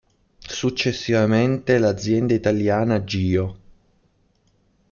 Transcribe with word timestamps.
Successivamente 0.49 1.77
l'azienda 1.77 2.33
italiana 2.33 3.03
Gio. 3.03 3.47